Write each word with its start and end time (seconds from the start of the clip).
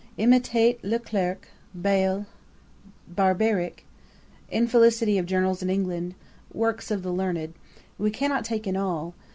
Imitate 0.17 0.83
Le 0.83 0.97
Clerk 0.97 1.49
Bayle 1.79 2.25
Barbeyrac. 3.07 3.83
Infelicity 4.49 5.19
of 5.19 5.27
Journals 5.27 5.61
in 5.61 5.69
England. 5.69 6.15
Works 6.51 6.89
of 6.89 7.03
the 7.03 7.11
learned. 7.13 7.53
We 7.99 8.09
cannot 8.09 8.43
take 8.43 8.65
in 8.65 8.75
all. 8.75 9.13